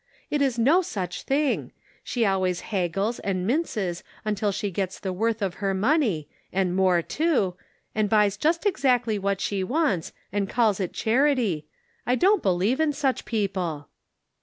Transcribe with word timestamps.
It 0.31 0.41
is 0.41 0.57
no 0.57 0.81
such 0.81 1.21
thing; 1.21 1.73
she 2.03 2.25
always 2.25 2.61
haggles 2.61 3.19
and 3.19 3.45
minces 3.45 4.03
until 4.25 4.51
she 4.51 4.71
gets 4.71 4.97
the 4.99 5.13
worth 5.13 5.43
of 5.43 5.53
her 5.61 5.75
money, 5.75 6.27
and 6.51 6.75
more 6.75 7.03
too, 7.03 7.55
and 7.93 8.09
buys 8.09 8.35
just 8.35 8.65
exactly 8.65 9.19
what 9.19 9.39
she 9.39 9.63
wants, 9.63 10.11
and 10.33 10.49
calls 10.49 10.79
it 10.79 10.91
charity. 10.91 11.67
I 12.07 12.15
don't 12.15 12.41
believe 12.41 12.79
in 12.79 12.93
such 12.93 13.25
people." 13.25 13.89